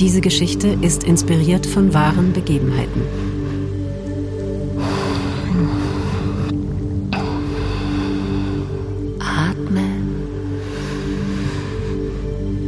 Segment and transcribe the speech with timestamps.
[0.00, 3.02] Diese Geschichte ist inspiriert von wahren Begebenheiten.
[9.20, 9.84] Atme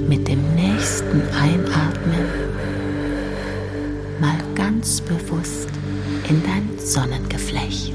[0.08, 2.26] mit dem nächsten Einatmen
[4.20, 5.68] mal ganz bewusst
[6.28, 7.92] in dein Sonnengeflecht.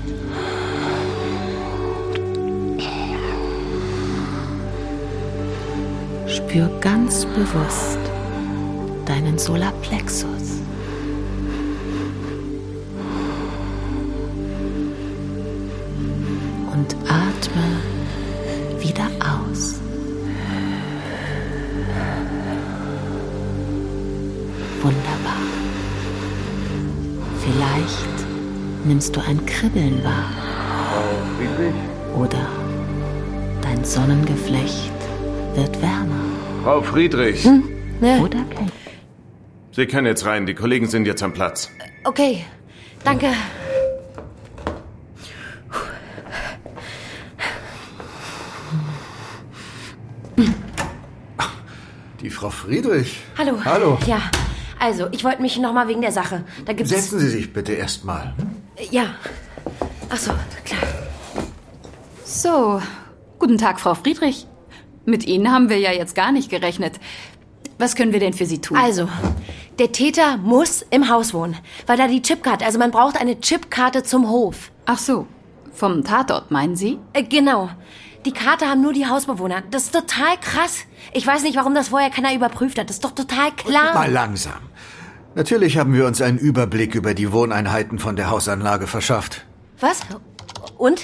[6.28, 8.00] Spür ganz bewusst
[9.42, 10.62] Solarplexus.
[16.74, 17.68] Und atme
[18.80, 19.80] wieder aus.
[24.82, 25.42] Wunderbar.
[27.44, 28.28] Vielleicht
[28.86, 30.30] nimmst du ein Kribbeln wahr.
[32.16, 32.48] Oder
[33.62, 34.92] dein Sonnengeflecht
[35.56, 36.22] wird wärmer.
[36.64, 37.64] Frau Friedrich, Hm?
[38.02, 38.72] Ja, Oder kälter.
[39.72, 40.46] Sie können jetzt rein.
[40.46, 41.70] Die Kollegen sind jetzt am Platz.
[42.04, 42.46] okay.
[43.04, 43.34] Danke.
[52.22, 53.20] Die Frau Friedrich.
[53.38, 53.58] Hallo.
[53.66, 53.98] Hallo.
[54.06, 54.22] Ja,
[54.80, 56.44] also, ich wollte mich noch mal wegen der Sache.
[56.66, 56.92] Da gibt's...
[56.92, 58.34] Setzen Sie sich bitte erstmal.
[58.90, 59.16] Ja.
[60.10, 60.32] Ach so,
[60.66, 60.82] klar.
[62.24, 62.82] So,
[63.40, 64.48] guten Tag, Frau Friedrich.
[65.06, 67.00] Mit Ihnen haben wir ja jetzt gar nicht gerechnet.
[67.78, 68.78] Was können wir denn für Sie tun?
[68.78, 69.08] Also,
[69.80, 74.04] der Täter muss im Haus wohnen, weil da die Chipkarte, also man braucht eine Chipkarte
[74.04, 74.72] zum Hof.
[74.86, 75.28] Ach so,
[75.74, 77.00] vom Tatort meinen Sie?
[77.14, 77.70] Äh, genau.
[78.26, 79.64] Die Karte haben nur die Hausbewohner.
[79.72, 80.82] Das ist total krass.
[81.14, 82.90] Ich weiß nicht, warum das vorher keiner überprüft hat.
[82.90, 83.96] Das ist doch total klar.
[83.96, 84.60] Mal langsam.
[85.34, 89.46] Natürlich haben wir uns einen Überblick über die Wohneinheiten von der Hausanlage verschafft.
[89.80, 90.02] Was?
[90.78, 91.02] Und?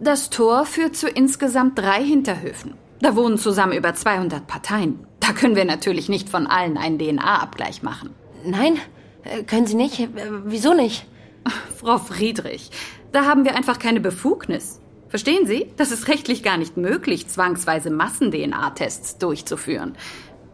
[0.00, 2.74] Das Tor führt zu insgesamt drei Hinterhöfen.
[3.00, 5.07] Da wohnen zusammen über 200 Parteien.
[5.28, 8.14] Da können wir natürlich nicht von allen einen DNA-Abgleich machen.
[8.46, 8.78] Nein?
[9.24, 10.00] Äh, können Sie nicht?
[10.00, 10.08] Äh,
[10.44, 11.06] wieso nicht?
[11.76, 12.70] Frau Friedrich,
[13.12, 14.80] da haben wir einfach keine Befugnis.
[15.10, 15.70] Verstehen Sie?
[15.76, 19.96] Das ist rechtlich gar nicht möglich, zwangsweise Massen-DNA-Tests durchzuführen.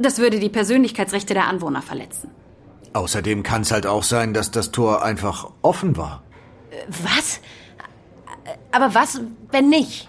[0.00, 2.32] Das würde die Persönlichkeitsrechte der Anwohner verletzen.
[2.94, 6.24] Außerdem kann es halt auch sein, dass das Tor einfach offen war.
[6.88, 7.38] Was?
[8.44, 9.20] Äh, Aber was,
[9.52, 10.08] wenn nicht?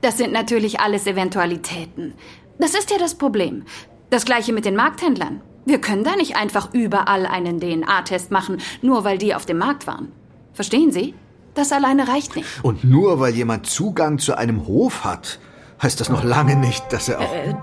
[0.00, 2.14] Das sind natürlich alles Eventualitäten.
[2.58, 3.64] Das ist ja das Problem.
[4.10, 5.40] Das gleiche mit den Markthändlern.
[5.66, 9.86] Wir können da nicht einfach überall einen DNA-Test machen, nur weil die auf dem Markt
[9.86, 10.12] waren.
[10.52, 11.14] Verstehen Sie?
[11.54, 12.46] Das alleine reicht nicht.
[12.62, 15.38] Und nur weil jemand Zugang zu einem Hof hat,
[15.82, 17.32] heißt das noch lange nicht, dass er auch...
[17.34, 17.54] Äh,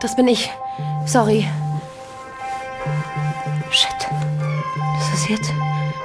[0.00, 0.50] das bin ich.
[1.06, 1.46] Sorry.
[3.70, 3.90] Shit.
[4.98, 5.50] Das ist jetzt.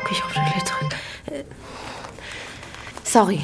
[0.03, 0.95] Okay, ich rufe gleich zurück.
[1.31, 1.43] Äh,
[3.03, 3.41] Sorry.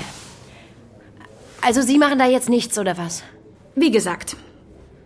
[1.61, 3.23] Also Sie machen da jetzt nichts, oder was?
[3.75, 4.35] Wie gesagt,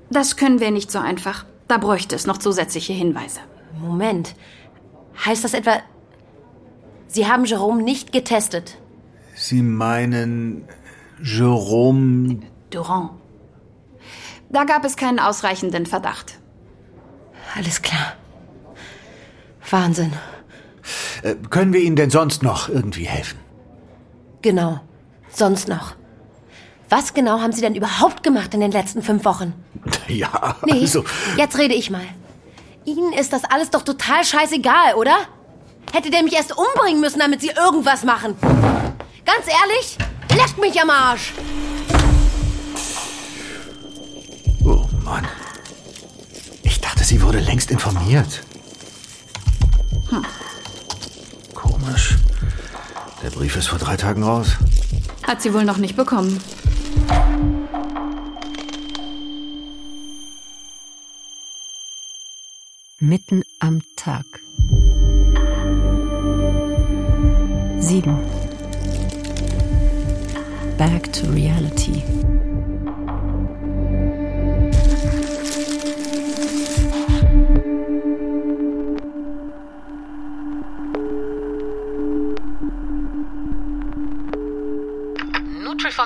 [0.09, 1.45] das können wir nicht so einfach.
[1.67, 3.39] Da bräuchte es noch zusätzliche Hinweise.
[3.79, 4.35] Moment.
[5.25, 5.77] Heißt das etwa.
[7.07, 8.77] Sie haben Jerome nicht getestet?
[9.35, 10.67] Sie meinen
[11.21, 12.39] Jerome...
[12.69, 13.11] Durand.
[14.49, 16.39] Da gab es keinen ausreichenden Verdacht.
[17.55, 18.13] Alles klar.
[19.69, 20.13] Wahnsinn.
[21.23, 23.39] Äh, können wir Ihnen denn sonst noch irgendwie helfen?
[24.41, 24.79] Genau.
[25.29, 25.95] Sonst noch.
[26.89, 29.53] Was genau haben Sie denn überhaupt gemacht in den letzten fünf Wochen?
[30.07, 31.03] Ja, Nee, also...
[31.35, 32.05] jetzt rede ich mal.
[32.85, 35.15] Ihnen ist das alles doch total scheißegal, oder?
[35.91, 38.35] Hätte der mich erst umbringen müssen, damit Sie irgendwas machen.
[39.25, 39.97] Ganz ehrlich,
[40.29, 41.33] leckt mich am Arsch.
[44.63, 45.25] Oh Mann.
[46.63, 48.41] Ich dachte, sie wurde längst informiert.
[50.09, 50.25] Hm.
[51.53, 52.15] Komisch.
[53.23, 54.49] Der Brief ist vor drei Tagen raus.
[55.25, 56.39] Hat sie wohl noch nicht bekommen.
[62.99, 64.25] Mitten am Tag.
[67.79, 68.17] Sieben.
[70.77, 72.03] Back to reality.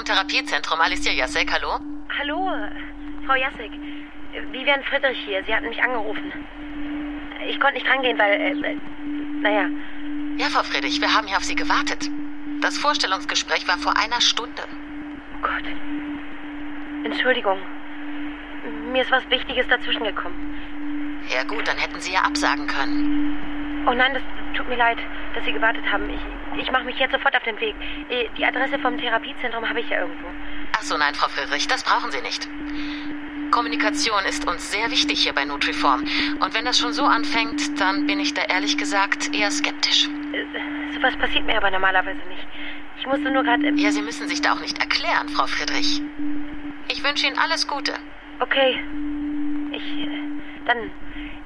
[0.09, 1.77] Therapiezentrum, Alicia Jasek, hallo?
[2.17, 2.49] Hallo,
[3.27, 3.71] Frau Jassek.
[4.51, 5.43] Vivian Friedrich hier.
[5.43, 6.33] Sie hatten mich angerufen.
[7.47, 8.77] Ich konnte nicht rangehen, weil, äh,
[9.39, 9.69] naja.
[10.37, 12.09] Ja, Frau Friedrich, wir haben hier auf Sie gewartet.
[12.59, 14.63] Das Vorstellungsgespräch war vor einer Stunde.
[15.35, 15.65] Oh Gott.
[17.05, 17.59] Entschuldigung.
[18.91, 20.55] Mir ist was Wichtiges dazwischen gekommen.
[21.29, 23.85] Ja gut, dann hätten Sie ja absagen können.
[23.85, 24.23] Oh nein, das
[24.57, 24.97] tut mir leid,
[25.35, 26.09] dass Sie gewartet haben.
[26.09, 26.21] Ich,
[26.57, 27.75] ich mache mich jetzt sofort auf den Weg.
[28.09, 30.27] Eh, Die Adresse vom Therapiezentrum habe ich ja irgendwo.
[30.77, 32.47] Ach so, nein, Frau Friedrich, das brauchen Sie nicht.
[33.51, 36.01] Kommunikation ist uns sehr wichtig hier bei Nutriform.
[36.39, 40.07] Und wenn das schon so anfängt, dann bin ich da ehrlich gesagt eher skeptisch.
[40.33, 42.47] Äh, sowas passiert mir aber normalerweise nicht.
[42.99, 43.71] Ich musste nur gerade...
[43.75, 46.01] Ja, Sie müssen sich da auch nicht erklären, Frau Friedrich.
[46.91, 47.93] Ich wünsche Ihnen alles Gute.
[48.39, 48.83] Okay.
[49.71, 49.83] Ich...
[49.83, 50.19] Äh,
[50.65, 50.91] dann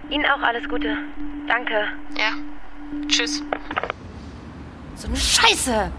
[0.10, 0.98] Ihnen auch alles Gute.
[1.48, 1.88] Danke.
[2.18, 2.34] Ja.
[3.08, 3.44] Tschüss.
[4.96, 5.92] So eine Scheiße!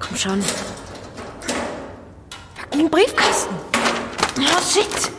[0.00, 0.44] Komm schon.
[2.72, 3.54] Ein Briefkasten.
[4.38, 5.12] Oh, shit.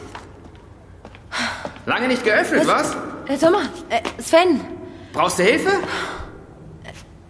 [1.85, 2.95] Lange nicht geöffnet, was?
[3.27, 4.61] Äh, sag mal, äh, Sven.
[5.11, 5.71] Brauchst du Hilfe?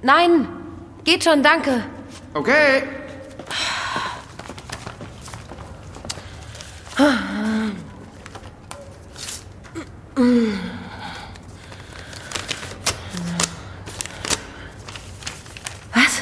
[0.01, 0.47] Nein,
[1.03, 1.83] geht schon, danke.
[2.33, 2.83] Okay.
[15.93, 16.21] Was?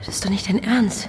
[0.00, 1.08] Das ist doch nicht dein Ernst.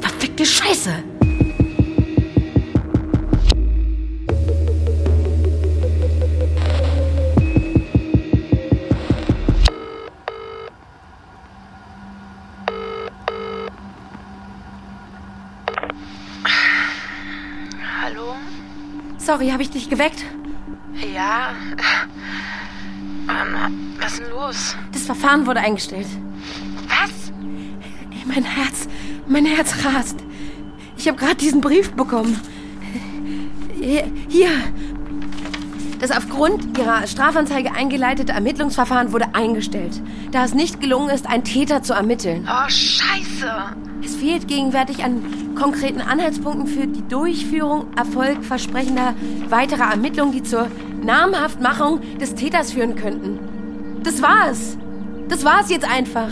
[0.00, 1.17] Verfickte Scheiße!
[19.28, 20.24] Sorry, habe ich dich geweckt?
[21.14, 21.50] Ja.
[23.28, 24.74] Ähm, was ist denn los?
[24.90, 26.06] Das Verfahren wurde eingestellt.
[26.88, 27.30] Was?
[28.24, 28.88] Mein Herz,
[29.26, 30.16] mein Herz rast.
[30.96, 32.40] Ich habe gerade diesen Brief bekommen.
[33.78, 34.50] Hier.
[36.00, 40.00] Das aufgrund ihrer Strafanzeige eingeleitete Ermittlungsverfahren wurde eingestellt,
[40.30, 42.48] da es nicht gelungen ist, einen Täter zu ermitteln.
[42.48, 43.50] Oh, scheiße.
[44.04, 49.14] Es fehlt gegenwärtig an konkreten Anhaltspunkten für die Durchführung erfolgversprechender
[49.48, 50.68] weiterer Ermittlungen, die zur
[51.02, 53.40] Namhaftmachung des Täters führen könnten.
[54.04, 54.78] Das war's.
[55.28, 56.30] Das war's jetzt einfach.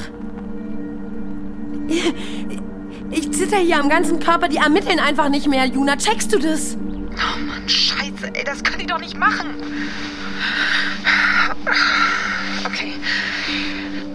[3.11, 5.67] Ich zitter hier am ganzen Körper, die ermitteln einfach nicht mehr.
[5.67, 6.77] Juna, checkst du das?
[7.17, 9.55] Oh Mann, scheiße, ey, das können die doch nicht machen.
[12.65, 12.93] Okay.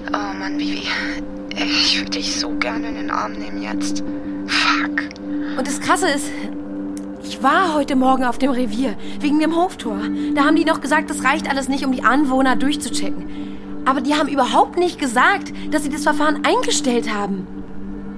[0.09, 0.88] Oh Mann, Vivi.
[1.56, 4.03] Ich würde dich so gerne in den Arm nehmen jetzt.
[4.48, 5.01] Fuck.
[5.57, 6.27] Und das Krasse ist,
[7.24, 10.00] ich war heute Morgen auf dem Revier, wegen dem Hoftor.
[10.36, 13.83] Da haben die noch gesagt, das reicht alles nicht, um die Anwohner durchzuchecken.
[13.86, 17.48] Aber die haben überhaupt nicht gesagt, dass sie das Verfahren eingestellt haben.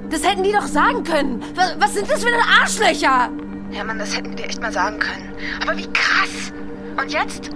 [0.09, 1.41] Das hätten die doch sagen können.
[1.79, 2.29] Was, sind das für
[2.61, 3.29] Arschlöcher?
[3.73, 5.33] Ja, Mann, das hätten wir dir echt mal sagen können.
[5.61, 6.53] Aber wie krass.
[6.95, 7.49] Und jetzt?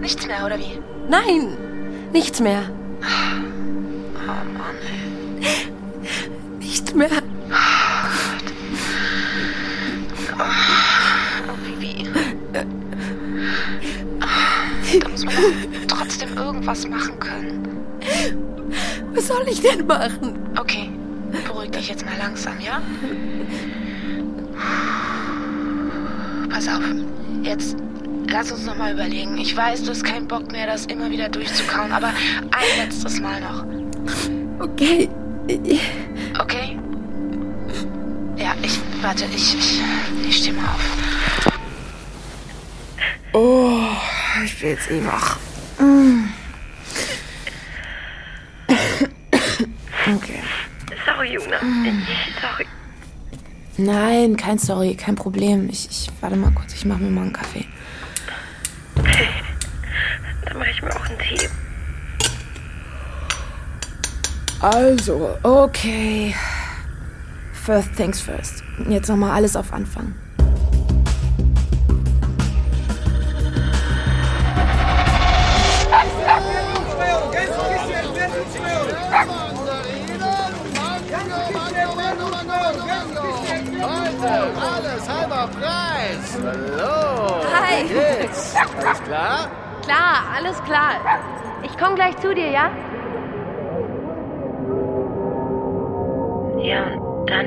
[0.00, 0.78] Nichts mehr, oder wie?
[1.08, 1.56] Nein,
[2.12, 2.70] nichts mehr.
[3.02, 4.76] Oh Mann,
[5.40, 5.66] ey.
[6.60, 7.08] Nichts mehr.
[11.48, 12.08] Oh, Vivi.
[15.00, 15.34] Da muss man
[15.88, 17.68] trotzdem irgendwas machen können.
[19.14, 20.38] Was soll ich denn machen?
[20.58, 20.90] Okay,
[21.44, 22.80] beruhig dich jetzt mal langsam, ja?
[26.56, 26.82] Pass auf,
[27.42, 27.76] jetzt
[28.28, 29.36] lass uns noch mal überlegen.
[29.36, 33.42] Ich weiß, du hast keinen Bock mehr, das immer wieder durchzukauen, aber ein letztes Mal
[33.42, 33.62] noch.
[34.58, 35.06] Okay.
[36.40, 36.78] Okay?
[38.38, 39.82] Ja, ich, warte, ich, ich,
[40.26, 41.50] ich stehe mal auf.
[43.34, 43.88] Oh,
[44.42, 45.36] ich bin jetzt eh wach.
[50.08, 50.40] Okay.
[51.04, 51.58] Sorry, Juna.
[52.40, 52.64] Sorry.
[53.78, 55.68] Nein, kein Sorry, kein Problem.
[55.68, 57.66] Ich, ich warte mal kurz, ich mache mir mal einen Kaffee.
[60.44, 61.48] Dann mache ich mir auch einen Tee.
[64.60, 66.34] Also, okay.
[67.52, 68.62] First things first.
[68.88, 70.14] Jetzt nochmal alles auf Anfang.
[88.56, 89.50] Alles klar?
[89.82, 90.92] Klar, alles klar.
[91.62, 92.70] Ich komme gleich zu dir, ja?
[96.58, 97.46] Ja, und dann.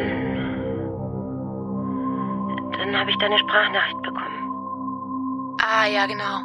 [2.78, 5.58] Dann habe ich deine Sprachnachricht bekommen.
[5.62, 6.42] Ah, ja, genau.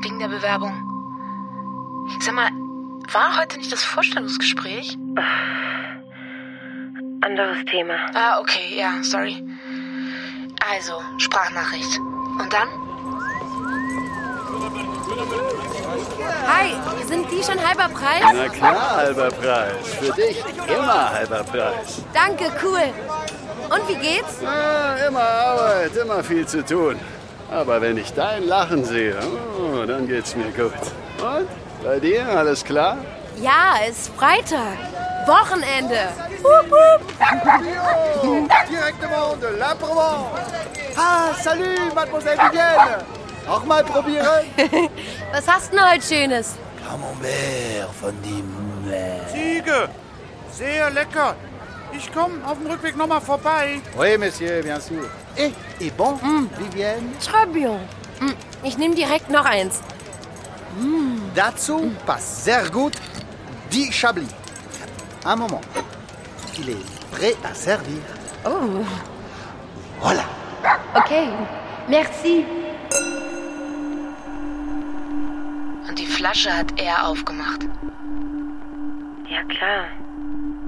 [0.00, 0.72] Wegen der Bewerbung.
[2.20, 2.50] Sag mal,
[3.12, 4.98] war heute nicht das Vorstellungsgespräch?
[7.22, 7.94] Anderes Thema.
[8.14, 9.42] Ah, okay, ja, sorry.
[10.70, 11.98] Also, Sprachnachricht.
[11.98, 12.68] Und dann?
[16.46, 16.74] Hi,
[17.06, 18.22] sind die schon halber Preis?
[18.32, 19.76] Na klar, halber Preis.
[20.00, 22.02] Für dich immer halber Preis.
[22.12, 22.92] Danke, cool.
[23.70, 24.44] Und wie geht's?
[24.44, 26.98] Ah, immer Arbeit, immer viel zu tun.
[27.50, 29.16] Aber wenn ich dein Lachen sehe,
[29.58, 30.72] oh, dann geht's mir gut.
[31.18, 31.48] Und?
[31.84, 32.96] Bei dir, alles klar?
[33.40, 34.78] Ja, es ist Freitag.
[35.26, 36.08] Wochenende.
[36.42, 37.02] Hup, hup.
[38.22, 40.40] Oh, directement de la Provence.
[40.96, 43.04] Ah, salut, Mademoiselle Vivienne.
[43.48, 44.26] Auch mal probieren?
[45.32, 46.54] Was hast du denn heute Schönes?
[46.86, 48.92] Camembert von dem...
[48.92, 49.88] Äh Ziege.
[50.52, 51.34] Sehr lecker.
[51.92, 53.80] Ich komme auf dem Rückweg nochmal vorbei.
[53.96, 55.08] Oui, Monsieur, bien sûr.
[55.36, 56.18] Et, et bon,
[56.58, 57.12] Vivienne?
[57.20, 57.78] Très bien.
[58.20, 58.32] Mm,
[58.64, 59.80] Ich nehme direkt noch eins.
[61.34, 62.94] Dazu passt sehr gut
[63.70, 64.28] die Chablis.
[65.24, 65.60] Un moment.
[66.58, 68.02] Il est prêt à servir.
[68.44, 68.84] Oh,
[70.00, 70.24] Voilà.
[70.96, 71.28] okay.
[71.88, 72.44] Merci.
[76.24, 77.68] Flasche hat er aufgemacht.
[79.28, 79.84] Ja, klar.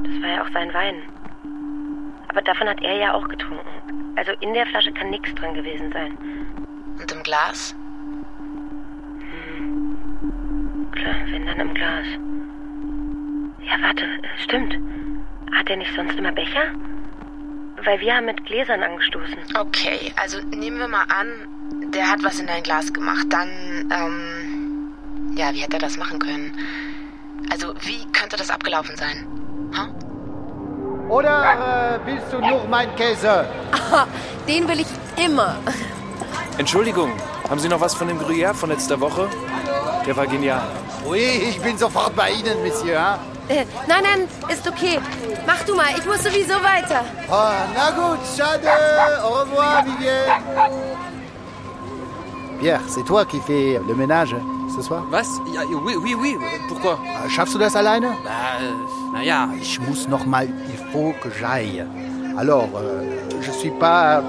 [0.02, 1.02] Das war ja auch sein Wein.
[2.28, 4.12] Aber davon hat er ja auch getrunken.
[4.16, 6.18] Also in der Flasche kann nichts dran gewesen sein.
[7.00, 7.74] Und im Glas?
[10.92, 12.06] Klar, wenn dann im Glas.
[13.62, 14.76] Ja, warte, äh, stimmt.
[15.52, 16.66] Hat er nicht sonst immer Becher?
[17.82, 19.38] Weil wir haben mit Gläsern angestoßen.
[19.58, 23.26] Okay, also nehmen wir mal an, der hat was in dein Glas gemacht.
[23.30, 24.35] Dann, ähm,
[25.36, 26.52] ja, wie hätte er das machen können?
[27.50, 29.26] Also, wie könnte das abgelaufen sein?
[29.76, 29.88] Ha?
[31.08, 33.46] Oder äh, willst du nur mein Käse?
[33.70, 34.06] Aha,
[34.48, 35.56] den will ich immer.
[36.58, 37.12] Entschuldigung,
[37.48, 39.28] haben Sie noch was von dem Gruyère von letzter Woche?
[40.06, 40.62] Der war genial.
[41.04, 43.18] Oui, ich bin sofort bei Ihnen, Monsieur.
[43.48, 44.98] Äh, nein, nein, ist okay.
[45.46, 47.04] Mach du mal, ich muss sowieso weiter.
[47.28, 48.68] Oh, na gut, schade.
[49.22, 50.42] Au revoir, Vivienne.
[52.58, 54.34] Pierre, c'est toi qui fais le ménage
[54.74, 55.28] ce soir Was?
[55.54, 56.36] Ja, oui, oui, oui.
[56.68, 56.98] Pourquoi?
[57.24, 58.08] Äh, Schaffst du das alleine?
[58.24, 58.60] Bah,
[59.12, 59.48] naja.
[59.60, 61.84] Ich muss noch mal, il faut que j'aille.
[62.36, 63.02] Alors, euh,
[63.40, 64.22] je suis pas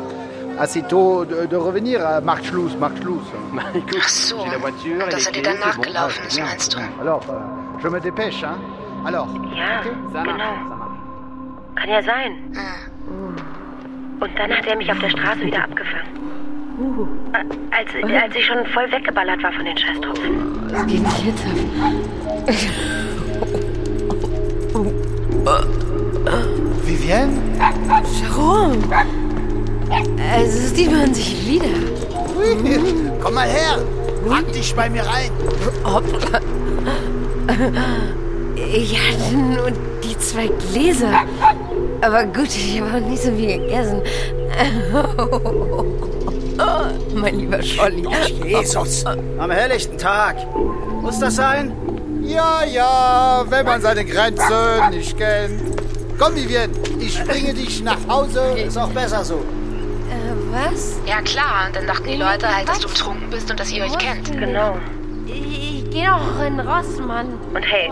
[0.59, 1.99] assez tôt de, de revenir.
[2.23, 3.21] Marc Schluss, Marc Schluss.
[3.99, 4.37] Ach so,
[5.11, 6.79] dass er dir dann nachgelaufen ist, meinst du?
[7.01, 8.57] Alors, euh, je me dépêche, hein.
[9.05, 9.81] Alors, Ja,
[10.23, 10.33] genau.
[11.75, 12.31] Kann ja sein.
[14.19, 16.46] Und dann hat er mich auf der Straße wieder abgefangen.
[17.71, 17.89] Als,
[18.23, 20.69] als ich schon voll weggeballert war von den Scheißtropfen.
[20.71, 21.43] Das geht nicht jetzt
[26.83, 27.33] Vivienne?
[28.21, 28.77] Jerome.
[30.31, 31.65] Also, die hören sich wieder.
[33.23, 33.79] Komm mal her.
[34.29, 35.31] Pack dich bei mir rein.
[35.83, 36.41] Hoppla.
[38.55, 39.71] Ich hatte nur
[40.03, 41.25] die zwei Gläser.
[42.01, 44.01] Aber gut, ich habe auch nicht so viel gegessen.
[47.13, 48.07] mein lieber Scholli.
[48.45, 50.35] Jesus, am helllichten Tag.
[51.01, 51.73] Muss das sein?
[52.23, 55.61] Ja, ja, wenn man seine Grenzen nicht kennt.
[56.19, 58.41] Komm, Vivienne, ich bringe dich nach Hause.
[58.57, 59.35] Ist auch besser so.
[59.35, 60.99] Äh, was?
[61.05, 61.67] Ja, klar.
[61.67, 64.31] Und dann dachten die Leute halt, dass du betrunken bist und dass ihr euch kennt.
[64.31, 64.77] Genau.
[65.27, 67.39] Ich gehe doch in Rossmann.
[67.53, 67.89] Und hey,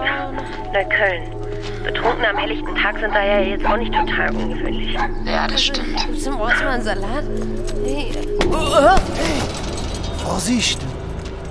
[0.74, 1.45] Neukölln.
[1.86, 4.98] Betrunken am helllichten Tag sind da ja jetzt auch nicht total ungewöhnlich.
[5.24, 6.20] Ja, das stimmt.
[6.20, 7.24] Zum Rossmann Salat?
[7.84, 8.12] Hey.
[10.18, 10.82] Vorsicht,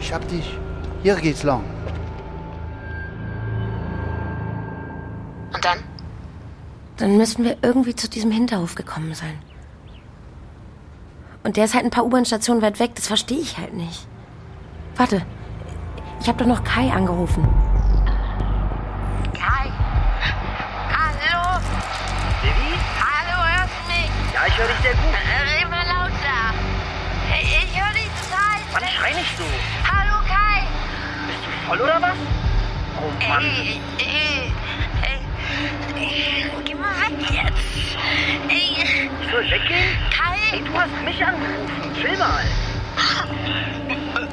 [0.00, 0.59] ich hab dich.
[1.03, 1.62] Hier geht's lang.
[5.53, 5.79] Und dann?
[6.97, 9.38] Dann müssten wir irgendwie zu diesem Hinterhof gekommen sein.
[11.45, 14.07] Und der ist halt ein paar U-Bahn-Stationen weit weg, das verstehe ich halt nicht.
[14.97, 15.23] Warte,
[16.21, 17.47] ich habe doch noch Kai angerufen.
[24.45, 25.15] Ja, ich höre dich sehr gut.
[25.15, 26.53] Äh, Red mal lauter.
[27.41, 28.61] Ich, ich höre dich total.
[28.73, 29.45] Wann schrei nicht so?
[29.91, 30.67] Hallo, Kai.
[31.27, 32.17] Bist du voll oder was?
[33.01, 33.43] Oh Mann.
[33.43, 34.53] Ey, ey,
[35.03, 37.97] ey, ey, geh mal weg jetzt.
[38.51, 39.99] Ey, Ich soll weggehen?
[40.11, 40.37] Kai.
[40.53, 41.95] Ey, du hast mich angerufen.
[42.03, 42.45] Chill mal.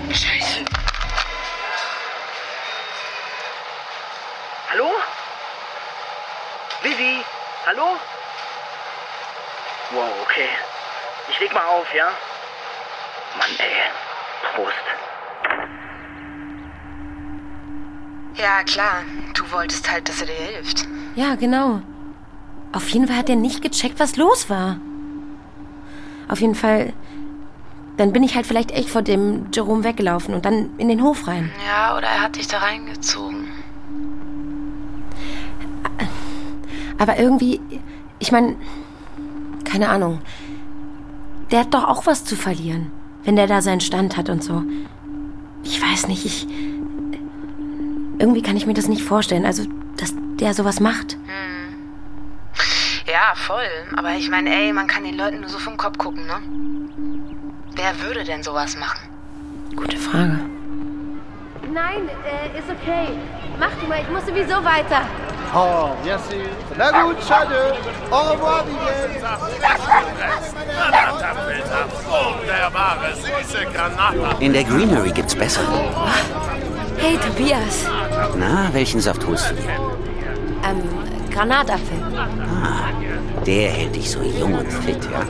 [0.10, 0.66] Scheiße.
[4.72, 4.90] Hallo?
[6.84, 7.24] Vivi?
[7.66, 7.98] Hallo?
[9.94, 10.48] Wow, okay.
[11.30, 12.08] Ich leg mal auf, ja?
[13.38, 13.92] Mann, ey.
[14.54, 14.76] Prost.
[18.36, 19.04] Ja, klar.
[19.34, 20.88] Du wolltest halt, dass er dir hilft.
[21.16, 21.82] Ja, genau.
[22.72, 24.80] Auf jeden Fall hat er nicht gecheckt, was los war.
[26.30, 26.94] Auf jeden Fall.
[27.98, 31.28] Dann bin ich halt vielleicht echt vor dem Jerome weggelaufen und dann in den Hof
[31.28, 31.52] rein.
[31.68, 33.52] Ja, oder er hat dich da reingezogen.
[36.98, 37.60] Aber irgendwie,
[38.20, 38.56] ich meine,
[39.72, 40.22] keine Ahnung.
[41.50, 42.92] Der hat doch auch was zu verlieren,
[43.24, 44.64] wenn der da seinen Stand hat und so.
[45.64, 46.48] Ich weiß nicht, ich.
[48.20, 49.64] Irgendwie kann ich mir das nicht vorstellen, also,
[49.98, 51.18] dass der sowas macht.
[53.08, 53.70] Ja, Ja, voll.
[53.96, 56.42] Aber ich meine, ey, man kann den Leuten nur so vom Kopf gucken, ne?
[57.76, 59.10] Wer würde denn sowas machen?
[59.76, 60.40] Gute Frage.
[61.74, 63.18] Nein, äh, ist okay.
[63.62, 65.02] Mach du mal, ich muss sowieso weiter.
[65.54, 66.50] Oh, merci.
[66.76, 67.76] Na gut, schade.
[68.10, 69.22] Au revoir, Miguel.
[72.10, 74.36] Wunderbare, süße Granata.
[74.40, 75.68] In der Greenery gibt's bessere.
[76.98, 77.86] Hey, Tobias.
[78.36, 79.70] Na, welchen Saft holst du dir?
[80.68, 80.82] Ähm,
[81.30, 82.00] Granatapfel.
[82.18, 82.90] Ah,
[83.46, 85.22] der hält dich so jung und fit, ja.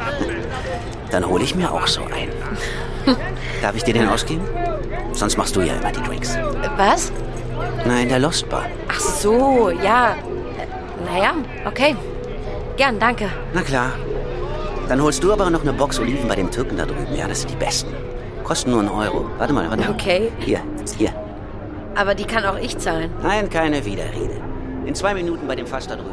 [1.10, 2.32] Dann hole ich mir auch so einen.
[3.62, 4.48] Darf ich dir den ausgeben?
[5.12, 6.38] Sonst machst du ja immer die Drinks.
[6.78, 7.12] Was?
[7.86, 8.66] Na, in der Lost Bar.
[8.88, 10.16] Ach so, ja.
[11.06, 11.34] Naja,
[11.66, 11.96] okay.
[12.78, 13.30] Gern, danke.
[13.54, 13.92] Na klar.
[14.88, 17.16] Dann holst du aber noch eine Box Oliven bei dem Türken da drüben.
[17.16, 17.94] Ja, das sind die besten.
[18.44, 19.30] Kosten nur einen Euro.
[19.38, 19.92] Warte mal, warte mal.
[19.92, 20.32] Okay.
[20.40, 20.60] Hier,
[20.98, 21.14] hier.
[21.96, 23.12] Aber die kann auch ich zahlen.
[23.22, 24.42] Nein, keine Widerrede.
[24.86, 26.12] In zwei Minuten bei dem Fass da drüben.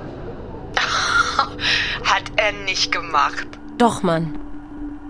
[2.05, 3.47] Hat er nicht gemacht.
[3.79, 4.39] Doch, Mann.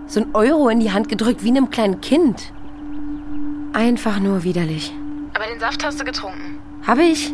[0.07, 2.53] So ein Euro in die Hand gedrückt wie einem kleinen Kind.
[3.73, 4.93] Einfach nur widerlich.
[5.39, 6.59] Aber den Saft hast du getrunken.
[6.85, 7.33] Habe ich?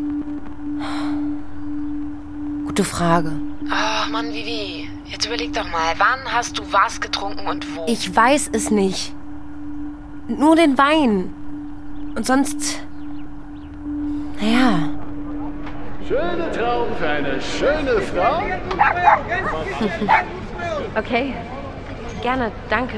[2.64, 3.32] Gute Frage.
[3.72, 4.88] Ach, Mann, Vivi.
[5.08, 7.84] Jetzt überleg doch mal, wann hast du was getrunken und wo?
[7.88, 9.12] Ich weiß es nicht.
[10.28, 11.34] Nur den Wein.
[12.14, 12.84] Und sonst.
[14.40, 14.90] Naja.
[16.08, 18.44] Schöne Traum für eine schöne Frau.
[20.96, 21.34] Okay.
[22.22, 22.98] Gerne, danke.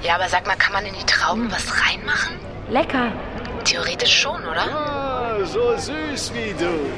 [0.00, 2.36] Ja, aber sag mal, kann man in die Trauben was reinmachen?
[2.68, 3.10] Lecker.
[3.64, 4.62] Theoretisch schon, oder?
[4.62, 6.90] Ah, so süß wie du.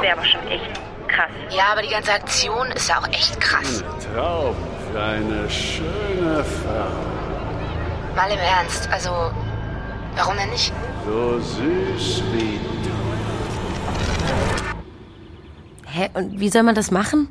[0.00, 1.30] Wäre aber schon echt krass.
[1.50, 3.82] Ja, aber die ganze Aktion ist ja auch echt krass.
[4.14, 4.54] Traum
[4.90, 8.14] für eine schöne Frau.
[8.14, 9.32] Mal im Ernst, also,
[10.16, 10.72] warum denn nicht?
[11.06, 12.92] So süß wie du.
[15.88, 17.28] Hä, und wie soll man das machen?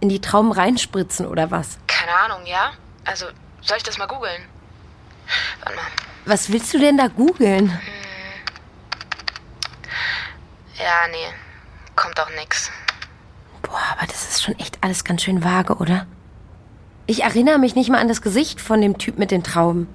[0.00, 1.78] In die Trauben reinspritzen oder was?
[1.86, 2.70] Keine Ahnung, ja?
[3.04, 3.26] Also,
[3.60, 4.42] soll ich das mal googeln?
[5.64, 5.84] Warte mal.
[6.24, 7.78] Was willst du denn da googeln?
[10.78, 11.34] Ja, nee.
[11.96, 12.70] Kommt auch nix.
[13.62, 16.06] Boah, aber das ist schon echt alles ganz schön vage, oder?
[17.06, 19.88] Ich erinnere mich nicht mal an das Gesicht von dem Typ mit den Trauben.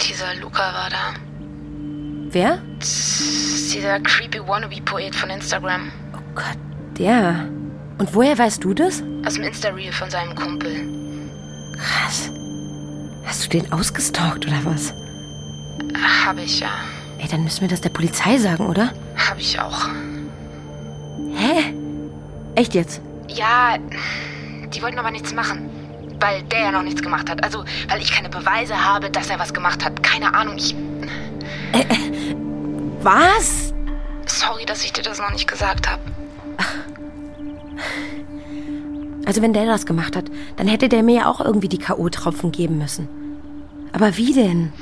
[0.00, 1.14] Dieser Luca war da.
[2.32, 2.62] Wer?
[2.78, 5.90] Dieser creepy Wannabe-Poet von Instagram.
[6.96, 7.48] Der.
[7.98, 9.02] Und woher weißt du das?
[9.26, 10.86] Aus dem Insta-Reel von seinem Kumpel.
[11.76, 12.30] Krass.
[13.24, 14.94] Hast du den ausgestalkt oder was?
[16.24, 16.70] Hab ich ja.
[17.18, 18.92] Ey, dann müssen wir das der Polizei sagen, oder?
[19.16, 19.88] Hab ich auch.
[21.34, 21.74] Hä?
[22.54, 23.00] Echt jetzt?
[23.28, 23.76] Ja,
[24.74, 25.68] die wollten aber nichts machen.
[26.20, 27.42] Weil der ja noch nichts gemacht hat.
[27.42, 30.02] Also, weil ich keine Beweise habe, dass er was gemacht hat.
[30.02, 30.74] Keine Ahnung, ich.
[33.02, 33.72] Was?
[34.26, 36.02] Sorry, dass ich dir das noch nicht gesagt habe.
[39.26, 42.50] Also wenn der das gemacht hat, dann hätte der mir ja auch irgendwie die K.O.-Tropfen
[42.50, 43.08] geben müssen.
[43.92, 44.72] Aber wie denn?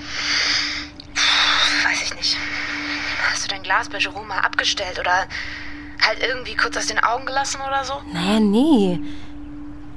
[1.84, 2.36] Weiß ich nicht.
[3.30, 5.26] Hast du dein Glas bei Jerome mal abgestellt oder
[6.06, 7.94] halt irgendwie kurz aus den Augen gelassen oder so?
[8.12, 9.00] Naja, nee.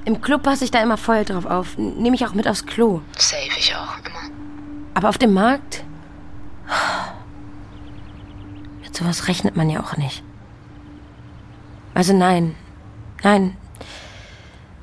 [0.05, 1.77] Im Club passe ich da immer voll drauf auf.
[1.77, 3.01] Nehme ich auch mit aufs Klo.
[3.17, 4.35] Safe, ich auch, immer.
[4.93, 5.83] Aber auf dem Markt?
[8.83, 10.23] Mit sowas rechnet man ja auch nicht.
[11.93, 12.55] Also nein.
[13.23, 13.57] Nein.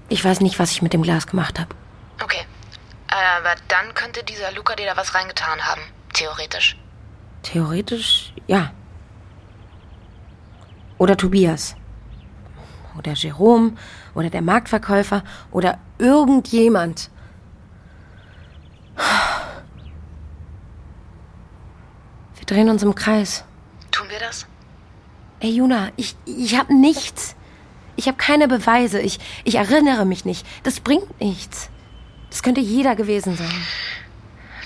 [0.09, 1.75] Ich weiß nicht, was ich mit dem Glas gemacht habe.
[2.23, 2.47] Okay.
[3.09, 5.83] Aber dann könnte dieser Luca dir da was reingetan haben.
[6.13, 6.77] Theoretisch.
[7.43, 8.73] Theoretisch, ja.
[10.99, 11.77] Oder Tobias.
[12.97, 13.73] Oder Jerome.
[14.15, 15.23] Oder der Marktverkäufer.
[15.51, 17.11] Oder irgendjemand.
[22.37, 23.45] Wir drehen uns im Kreis.
[23.91, 24.47] Tun wir das?
[25.41, 27.37] Ey, Juna, ich, ich hab nichts.
[27.99, 29.01] Ich habe keine Beweise.
[29.01, 30.47] Ich, ich erinnere mich nicht.
[30.63, 31.69] Das bringt nichts.
[32.31, 33.51] Das könnte jeder gewesen sein.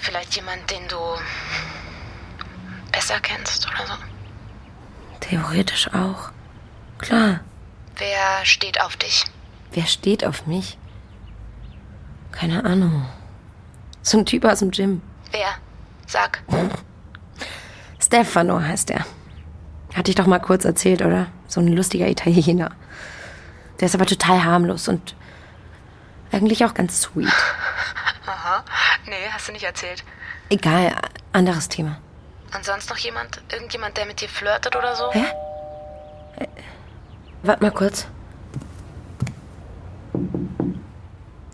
[0.03, 0.99] Vielleicht jemand, den du
[2.93, 3.95] besser kennst oder so.
[5.21, 6.31] Theoretisch auch.
[6.99, 7.41] Klar.
[7.97, 9.25] Wer steht auf dich?
[9.73, 10.77] Wer steht auf mich?
[12.33, 13.07] Keine Ahnung.
[14.03, 15.01] So ein Typ aus dem Gym.
[15.31, 15.55] Wer?
[16.07, 16.43] Sag.
[17.99, 19.07] Stefano heißt er.
[19.95, 21.29] Hatte ich doch mal kurz erzählt, oder?
[21.49, 22.73] So ein lustiger Italiener.
[23.81, 25.15] Der ist aber total harmlos und
[26.31, 27.33] eigentlich auch ganz sweet.
[28.27, 28.65] Aha.
[29.07, 30.05] Nee, hast du nicht erzählt.
[30.49, 30.95] Egal,
[31.33, 31.99] anderes Thema.
[32.55, 33.41] Und sonst noch jemand?
[33.51, 35.11] Irgendjemand, der mit dir flirtet oder so?
[35.13, 35.25] Hä?
[36.37, 36.47] Äh,
[37.43, 38.07] Warte mal kurz.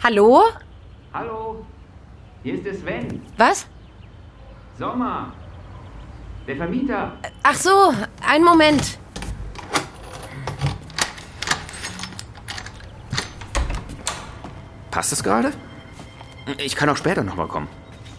[0.03, 0.43] Hallo?
[1.13, 1.65] Hallo,
[2.43, 3.23] hier ist der Sven.
[3.37, 3.67] Was?
[4.79, 5.33] Sommer.
[6.47, 7.13] Der Vermieter.
[7.43, 7.93] Ach so,
[8.27, 8.99] einen Moment.
[14.91, 15.53] Passt das gerade?
[16.59, 17.69] Ich kann auch später nochmal kommen.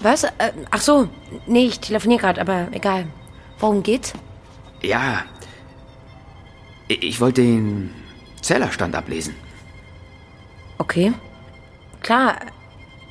[0.01, 0.23] Was?
[0.23, 1.09] Äh, ach so.
[1.47, 3.07] Nee, ich telefoniere gerade, aber egal.
[3.59, 4.13] Worum geht's?
[4.81, 5.23] Ja.
[6.87, 7.93] Ich wollte den
[8.41, 9.35] Zählerstand ablesen.
[10.77, 11.13] Okay.
[12.01, 12.37] Klar.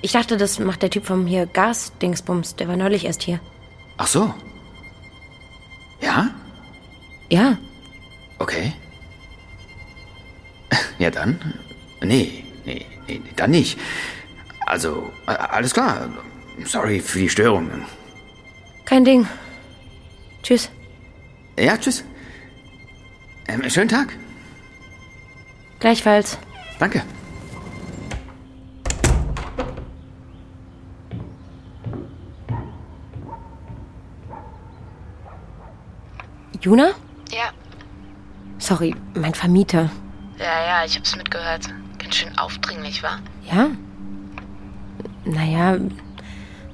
[0.00, 2.56] Ich dachte, das macht der Typ vom hier Gas-Dingsbums.
[2.56, 3.40] Der war neulich erst hier.
[3.96, 4.32] Ach so.
[6.00, 6.28] Ja?
[7.30, 7.58] Ja.
[8.38, 8.72] Okay.
[10.98, 11.38] Ja, dann.
[12.02, 12.84] Nee, nee,
[13.36, 13.78] dann nicht.
[14.66, 16.08] Also, alles klar.
[16.64, 17.70] Sorry für die Störung.
[18.84, 19.26] Kein Ding.
[20.42, 20.70] Tschüss.
[21.58, 22.04] Ja, tschüss.
[23.48, 24.16] Ähm, schönen Tag.
[25.80, 26.38] Gleichfalls.
[26.78, 27.02] Danke.
[36.60, 36.90] Juna?
[37.30, 37.50] Ja.
[38.58, 39.90] Sorry, mein Vermieter.
[40.38, 41.68] Ja, ja, ich hab's mitgehört.
[42.08, 43.18] Ganz schön aufdringlich, war?
[43.52, 43.66] Ja?
[45.26, 45.76] Naja,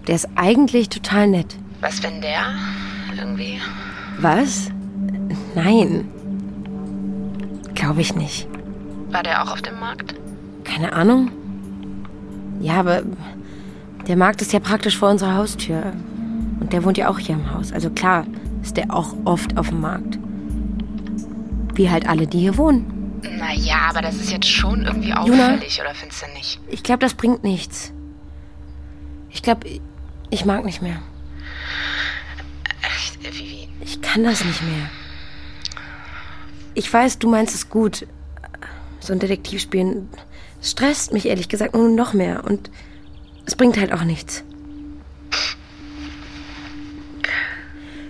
[0.07, 1.57] der ist eigentlich total nett.
[1.81, 2.55] Was, wenn der
[3.19, 3.61] irgendwie.
[4.21, 4.71] Was?
[5.57, 6.09] Nein.
[7.75, 8.47] Glaube ich nicht.
[9.11, 10.15] War der auch auf dem Markt?
[10.63, 11.33] Keine Ahnung.
[12.61, 13.03] Ja, aber
[14.07, 15.95] der Markt ist ja praktisch vor unserer Haustür.
[16.61, 17.73] Und der wohnt ja auch hier im Haus.
[17.73, 18.25] Also klar
[18.63, 20.17] ist der auch oft auf dem Markt.
[21.75, 23.04] Wie halt alle, die hier wohnen.
[23.39, 25.53] Naja, aber das ist jetzt schon irgendwie Juna?
[25.53, 26.61] auffällig, oder findest du nicht?
[26.69, 27.93] Ich glaube, das bringt nichts.
[29.31, 29.69] Ich glaube,
[30.31, 31.01] ich mag nicht mehr.
[32.83, 33.69] Echt, wie, wie?
[33.81, 34.91] Ich kann das nicht mehr.
[36.75, 38.07] Ich weiß, du meinst es gut.
[39.01, 40.09] So ein Detektivspielen
[40.63, 42.45] stresst mich ehrlich gesagt nur noch mehr.
[42.45, 42.71] Und
[43.47, 44.45] es bringt halt auch nichts.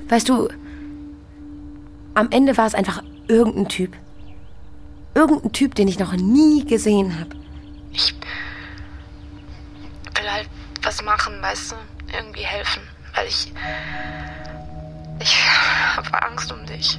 [0.09, 0.48] Weißt du,
[2.14, 3.96] am Ende war es einfach irgendein Typ.
[5.14, 7.31] Irgendein Typ, den ich noch nie gesehen habe.
[7.92, 8.14] Ich
[10.16, 10.48] will halt
[10.83, 11.77] was machen, weißt du?
[12.14, 12.83] Irgendwie helfen.
[13.14, 13.53] Weil ich.
[15.20, 15.37] Ich
[15.96, 16.98] habe Angst um dich.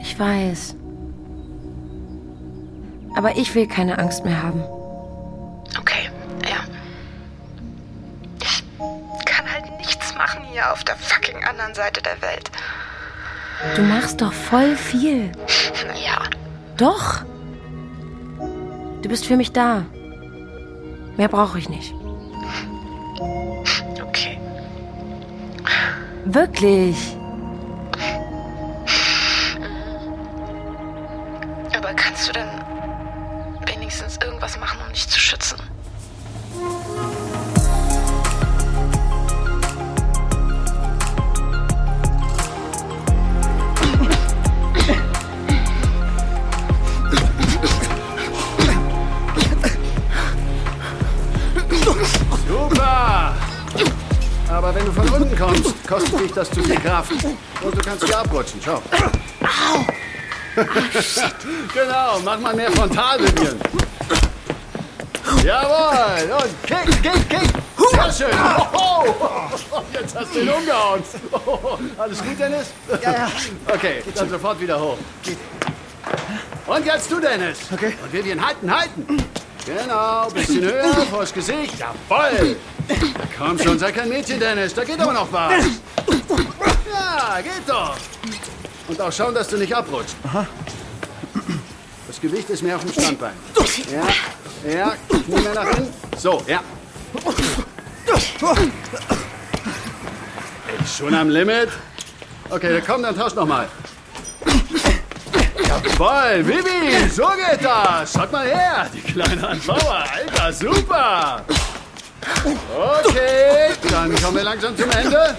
[0.00, 0.76] Ich weiß.
[3.14, 4.62] Aber ich will keine Angst mehr haben.
[5.78, 6.10] Okay,
[6.48, 6.64] ja.
[8.42, 8.64] Ich
[9.26, 12.50] kann halt nichts machen hier auf der fucking anderen Seite der Welt.
[13.76, 15.32] Du machst doch voll viel.
[15.86, 16.18] Naja.
[16.76, 17.22] Doch.
[19.02, 19.84] Du bist für mich da.
[21.16, 21.94] Mehr brauche ich nicht.
[24.02, 24.38] Okay.
[26.24, 27.16] Wirklich.
[56.92, 57.12] Kraft.
[57.62, 58.60] Und du kannst hier abrutschen.
[58.62, 58.82] Schau.
[61.72, 63.58] genau, mach mal mehr Frontalvivieren.
[65.42, 66.32] Jawohl!
[66.32, 67.50] Und kick, kick, kick!
[67.92, 68.38] Sehr schön!
[68.74, 69.04] Oh,
[69.94, 71.02] jetzt hast du ihn umgehauen.
[71.32, 72.66] Oh, alles gut, Dennis?
[73.02, 73.30] Ja, ja.
[73.72, 74.98] Okay, dann sofort wieder hoch.
[76.66, 77.58] Und jetzt du, Dennis.
[77.72, 77.96] Okay.
[78.02, 79.24] Und Vivian, halten, halten.
[79.64, 81.74] Genau, bisschen höher, vors Gesicht.
[81.78, 82.56] Jawohl!
[83.38, 84.74] Komm schon, sei kein Mädchen, Dennis.
[84.74, 85.54] Da geht aber noch was.
[86.92, 87.96] Ja, geht doch.
[88.88, 90.14] Und auch schauen, dass du nicht abrutscht.
[92.06, 93.32] Das Gewicht ist mehr auf dem Standbein.
[93.90, 95.92] Ja, ja, Knie mehr nach hinten.
[96.18, 96.60] So, ja.
[100.84, 101.68] Ist schon am Limit.
[102.50, 103.68] Okay, dann komm, dann tausch noch mal.
[105.66, 108.12] Jawohl, Bibi, so geht das.
[108.12, 110.04] Schaut mal her, die kleine Anbauer.
[110.12, 111.44] Alter, super.
[112.44, 115.34] Okay, dann kommen wir langsam zum Ende.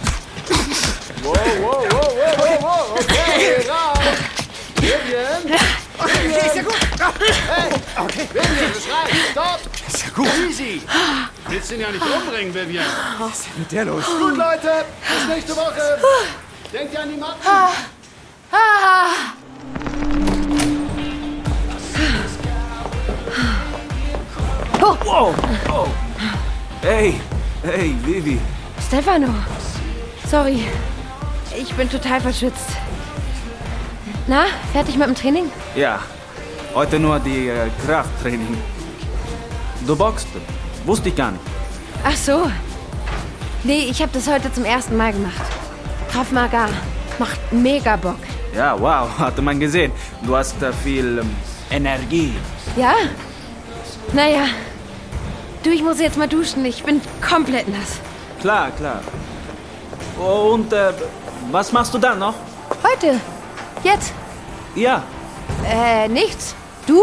[1.24, 3.00] Wow, wow, wow, wow, wow.
[3.00, 3.98] Okay, raus.
[4.76, 5.44] Vivian.
[5.44, 6.46] Vivian.
[6.46, 6.76] Ist ja gut.
[7.48, 8.28] Hey, okay.
[8.34, 9.32] Vivian, das reicht.
[9.32, 9.60] Stopp.
[9.88, 10.28] Ist ja gut.
[10.50, 10.82] Easy.
[11.48, 12.86] Willst ihn ja nicht umbringen, Vivian.
[13.20, 14.06] Was ist denn mit der los?
[14.06, 14.86] Gut, Leute.
[15.08, 16.00] Bis nächste Woche.
[16.74, 17.40] Denkt ihr an die Matten?
[17.46, 17.70] Oh.
[25.06, 25.34] Wow!
[25.70, 25.88] Oh.
[26.82, 27.22] Hey,
[27.64, 28.40] hey, Vivi.
[28.86, 29.34] Stefano.
[30.30, 30.68] Sorry.
[31.58, 32.70] Ich bin total verschwitzt.
[34.28, 35.52] Na, fertig mit dem Training?
[35.76, 36.00] Ja,
[36.74, 38.58] heute nur die äh, Krafttraining.
[39.86, 40.28] Du boxt?
[40.86, 41.44] Wusste ich gar nicht.
[42.06, 42.50] Ach so.
[43.64, 45.42] Nee, ich habe das heute zum ersten Mal gemacht.
[46.12, 46.68] Krav Maga.
[47.20, 48.18] Macht mega Bock.
[48.56, 49.92] Ja, wow, hatte man gesehen.
[50.24, 51.36] Du hast da viel ähm,
[51.70, 52.34] Energie.
[52.76, 52.94] Ja?
[54.14, 54.46] Naja.
[55.64, 56.66] Du, ich muss jetzt mal duschen.
[56.66, 58.00] Ich bin komplett nass.
[58.42, 59.02] Klar, klar.
[60.18, 60.92] Und äh,
[61.52, 62.34] was machst du dann noch?
[62.84, 63.20] Heute.
[63.84, 64.14] Jetzt.
[64.76, 65.04] Ja,
[65.66, 66.56] Äh, nichts.
[66.88, 67.02] Du?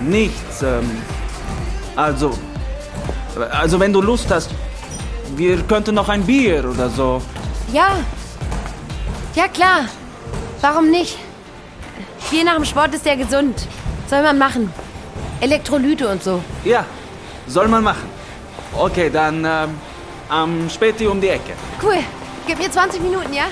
[0.00, 0.62] nichts.
[0.62, 1.02] Ähm,
[1.96, 2.30] also,
[3.50, 4.50] also wenn du Lust hast,
[5.36, 7.20] wir könnten noch ein Bier oder so.
[7.72, 7.96] Ja.
[9.34, 9.86] Ja, klar.
[10.60, 11.18] Warum nicht?
[12.30, 13.66] Bier nach dem Sport ist ja gesund.
[14.08, 14.72] Soll man machen.
[15.40, 16.42] Elektrolyte und so.
[16.64, 16.84] Ja,
[17.46, 18.08] soll man machen.
[18.76, 19.70] Okay, dann ähm,
[20.28, 21.52] am Späti um die Ecke.
[21.82, 21.98] Cool.
[22.46, 23.46] Gib mir 20 Minuten, ja?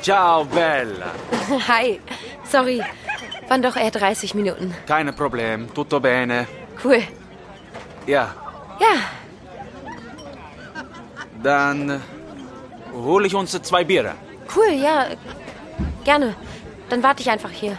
[0.00, 1.12] Ciao, Bella.
[1.68, 2.00] Hi.
[2.44, 2.80] Sorry.
[3.48, 4.74] Waren doch eher 30 Minuten.
[4.86, 6.46] Keine Problem, tutto bene.
[6.84, 7.02] Cool.
[8.06, 8.34] Ja,
[8.82, 8.98] Ja,
[11.42, 12.00] dann
[12.92, 14.14] hole ich uns zwei Biere.
[14.56, 15.06] cool, ja.
[16.04, 16.34] Gerne.
[16.88, 17.78] Dann warte ich einfach hier.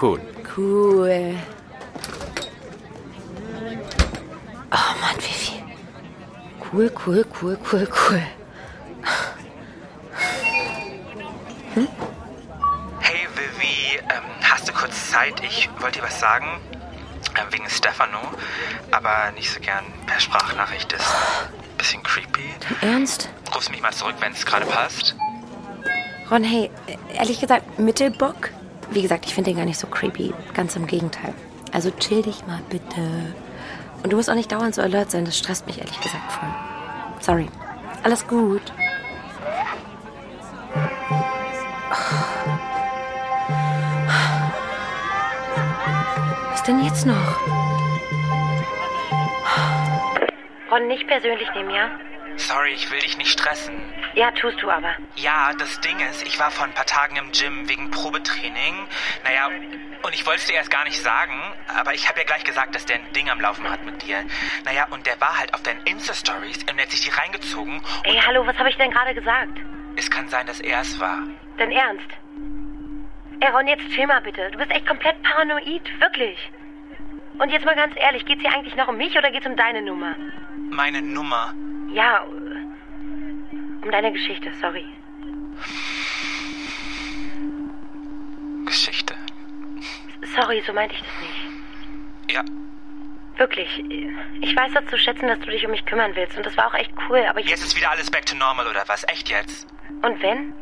[0.00, 0.20] Cool.
[0.56, 1.34] Cool.
[4.72, 5.62] Oh Mann, Vivi.
[6.72, 8.22] Cool, cool, cool, cool, cool.
[13.00, 15.34] Hey Vivi, ähm, hast du kurz Zeit?
[15.42, 16.46] Ich wollte dir was sagen.
[17.36, 18.18] Ähm, wegen Stefano.
[18.90, 20.92] Aber nicht so gern per Sprachnachricht.
[20.92, 22.54] Ist ein bisschen creepy.
[22.80, 23.28] Ernst?
[23.54, 25.16] Rufst mich mal zurück, wenn es gerade passt.
[26.30, 26.70] Ron, hey,
[27.14, 28.50] ehrlich gesagt, Mittelbock?
[28.90, 30.32] Wie gesagt, ich finde den gar nicht so creepy.
[30.54, 31.34] Ganz im Gegenteil.
[31.72, 33.34] Also chill dich mal bitte.
[34.02, 35.24] Und du musst auch nicht dauernd so alert sein.
[35.24, 36.48] Das stresst mich ehrlich gesagt voll.
[37.20, 37.48] Sorry.
[38.02, 38.72] Alles gut.
[46.66, 47.40] Denn jetzt noch?
[50.70, 51.90] Ron, nicht persönlich nehmen, ja?
[52.36, 53.74] Sorry, ich will dich nicht stressen.
[54.14, 54.96] Ja, tust du aber.
[55.16, 58.86] Ja, das Ding ist, ich war vor ein paar Tagen im Gym wegen Probetraining.
[59.24, 59.48] Naja,
[60.02, 61.34] und ich wollte es dir erst gar nicht sagen,
[61.76, 64.24] aber ich habe ja gleich gesagt, dass der ein Ding am Laufen hat mit dir.
[64.64, 67.82] Naja, und der war halt auf deinen Insta-Stories und er hat sich die reingezogen.
[68.04, 69.58] Ey, hallo, was habe ich denn gerade gesagt?
[69.96, 71.18] Es kann sein, dass er es war.
[71.56, 72.08] Dein Ernst?
[73.40, 74.50] Ey, Ron, jetzt chill mal bitte.
[74.50, 76.38] Du bist echt komplett paranoid, wirklich.
[77.38, 79.82] Und jetzt mal ganz ehrlich, geht's hier eigentlich noch um mich oder geht's um deine
[79.82, 80.14] Nummer?
[80.70, 81.52] Meine Nummer.
[81.92, 84.84] Ja, um deine Geschichte, sorry.
[88.64, 89.14] Geschichte.
[90.34, 92.34] Sorry, so meinte ich das nicht.
[92.34, 92.44] Ja.
[93.36, 93.84] Wirklich.
[94.40, 96.36] Ich weiß das zu schätzen, dass du dich um mich kümmern willst.
[96.36, 97.46] Und das war auch echt cool, aber ich.
[97.46, 99.04] Jetzt ist wieder alles back to normal oder was?
[99.08, 99.66] Echt jetzt?
[100.02, 100.54] Und wenn?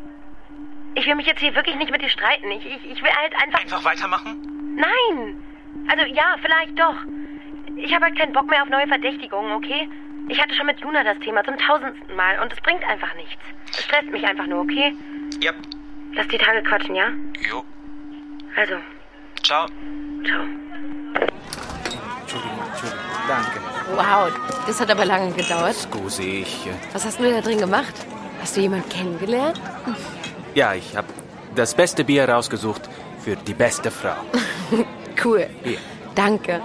[0.94, 2.50] Ich will mich jetzt hier wirklich nicht mit dir streiten.
[2.50, 3.60] Ich, ich, ich will halt einfach.
[3.60, 4.76] Einfach weitermachen?
[4.76, 5.36] Nein!
[5.88, 6.94] Also ja, vielleicht doch.
[7.76, 9.88] Ich habe halt keinen Bock mehr auf neue Verdächtigungen, okay?
[10.28, 13.42] Ich hatte schon mit Luna das Thema zum tausendsten Mal und es bringt einfach nichts.
[13.70, 14.94] Es stresst mich einfach nur, okay?
[15.42, 15.56] Yep.
[16.14, 17.08] Lass die Tage quatschen, ja?
[17.50, 17.64] Jo.
[18.54, 18.74] Also,
[19.42, 19.66] Ciao.
[20.24, 20.42] ciao.
[22.20, 23.04] Entschuldigung, Entschuldigung.
[23.26, 23.60] Danke.
[23.96, 25.74] Wow, das hat aber lange gedauert.
[25.74, 26.68] Scusi, ich.
[26.92, 27.94] Was hast du da drin gemacht?
[28.40, 29.60] Hast du jemanden kennengelernt?
[30.54, 31.08] Ja, ich habe
[31.54, 32.88] das beste Bier rausgesucht
[33.24, 34.16] für die beste Frau.
[35.22, 35.46] Cool.
[35.62, 35.78] Hier.
[36.16, 36.60] Danke.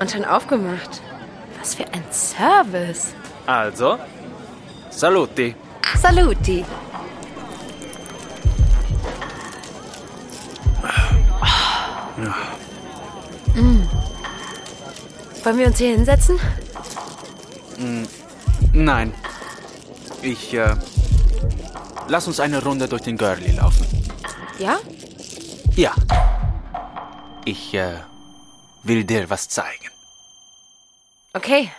[0.00, 1.02] Und schon aufgemacht.
[1.58, 3.14] Was für ein Service.
[3.46, 3.98] Also,
[4.90, 5.54] saluti.
[6.00, 6.64] Saluti.
[13.54, 13.82] Mm.
[15.44, 16.38] Wollen wir uns hier hinsetzen?
[17.78, 18.04] Mm,
[18.72, 19.12] Nein.
[20.22, 20.74] Ich, äh.
[22.08, 23.86] Lass uns eine Runde durch den Girlie laufen.
[24.58, 24.78] Ja?
[25.74, 25.94] Ja.
[27.44, 28.00] Ich, äh.
[28.86, 29.90] will dir was zeigen.
[31.32, 31.70] Okay.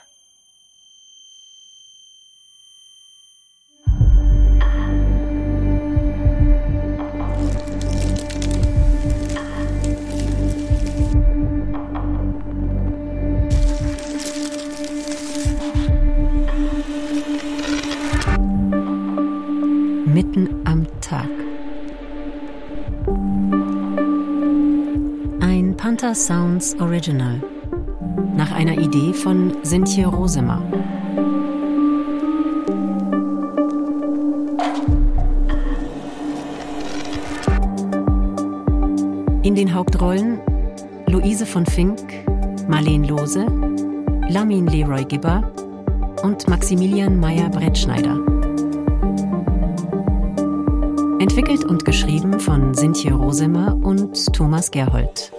[25.97, 27.41] Panther Sounds Original.
[28.35, 30.61] Nach einer Idee von Sintje Rosemer.
[39.41, 40.39] In den Hauptrollen
[41.07, 41.99] Luise von Fink,
[42.67, 43.47] Marleen Lose,
[44.29, 45.51] Lamin Leroy Gibber
[46.21, 48.19] und Maximilian Meyer-Brettschneider.
[51.17, 55.31] Entwickelt und geschrieben von Sintje Rosemer und Thomas Gerhold.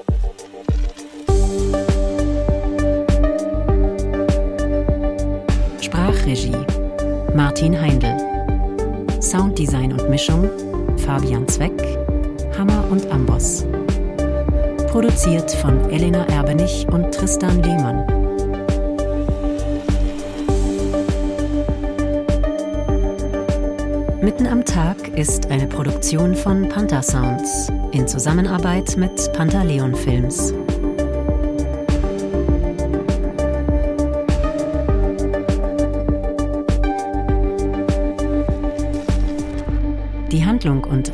[7.49, 8.15] Martin Heindl.
[9.23, 10.51] Sounddesign und Mischung
[10.99, 11.73] Fabian Zweck,
[12.59, 13.65] Hammer und Amboss.
[14.89, 18.07] Produziert von Elena Erbenich und Tristan Lehmann.
[24.21, 30.53] Mitten am Tag ist eine Produktion von Panther Sounds in Zusammenarbeit mit Pantaleon Films.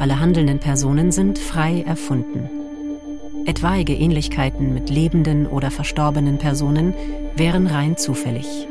[0.01, 2.49] Alle handelnden Personen sind frei erfunden.
[3.47, 6.95] Etwaige Ähnlichkeiten mit lebenden oder verstorbenen Personen
[7.37, 8.69] wären rein zufällig.